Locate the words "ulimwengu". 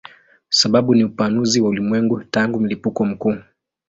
1.69-2.23